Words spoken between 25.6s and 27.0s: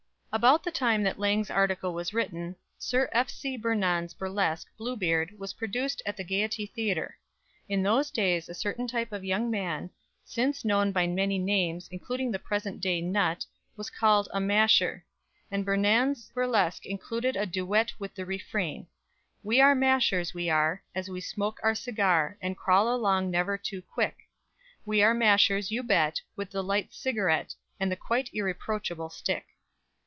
you bet, With the light